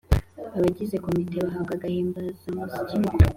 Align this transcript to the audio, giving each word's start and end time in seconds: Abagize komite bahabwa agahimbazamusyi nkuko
Abagize 0.57 0.95
komite 1.03 1.37
bahabwa 1.45 1.71
agahimbazamusyi 1.77 2.95
nkuko 2.99 3.23